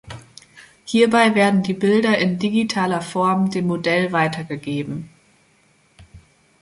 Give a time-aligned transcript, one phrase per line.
[0.83, 5.11] Hierbei werden die Bilder in digitaler Form dem Modell weitergegeben.